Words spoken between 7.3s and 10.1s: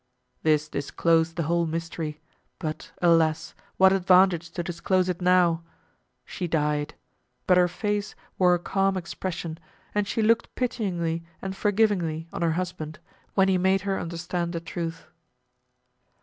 but her face wore a calm expression, and